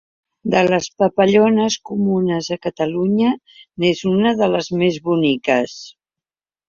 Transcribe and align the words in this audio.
De 0.53 0.61
les 0.69 0.87
papallones 1.01 1.75
comunes 1.91 2.49
a 2.55 2.57
Catalunya 2.65 3.35
n'és 3.85 4.05
una 4.13 4.33
de 4.41 4.49
les 4.55 4.71
més 4.83 4.99
boniques. 5.11 5.77